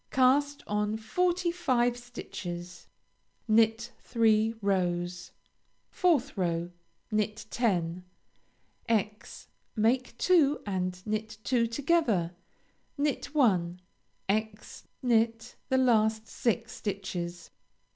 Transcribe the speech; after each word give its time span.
Cast 0.09 0.63
on 0.65 0.97
forty 0.97 1.51
five 1.51 1.95
stitches. 1.95 2.87
Knit 3.47 3.91
three 3.99 4.55
rows. 4.59 5.31
4th 5.93 6.35
row 6.35 6.71
Knit 7.11 7.45
ten; 7.51 8.03
× 8.89 9.47
make 9.75 10.17
two 10.17 10.59
and 10.65 11.05
knit 11.05 11.37
two 11.43 11.67
together; 11.67 12.31
knit 12.97 13.35
one; 13.35 13.79
× 14.29 14.85
knit 15.03 15.55
the 15.69 15.77
last 15.77 16.27
six 16.27 16.71
stitches. 16.71 17.51